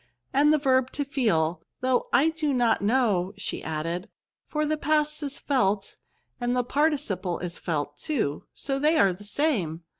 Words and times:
And 0.33 0.51
the 0.51 0.57
verb 0.57 0.91
tofeely— 0.91 1.59
though 1.81 2.07
I 2.11 2.29
do 2.29 2.53
not 2.53 2.81
know," 2.81 3.33
added 3.63 4.05
she, 4.05 4.47
for 4.47 4.65
the 4.65 4.75
past 4.75 5.21
isfelt^ 5.21 5.95
and 6.39 6.55
the 6.55 6.63
participle 6.63 7.37
is 7.37 7.59
felt 7.59 7.97
too, 7.99 8.45
so 8.51 8.79
they 8.79 8.97
axe 8.97 9.19
the 9.19 9.23
same." 9.25 9.83